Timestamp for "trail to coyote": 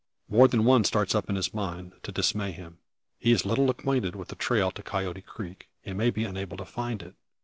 4.35-5.21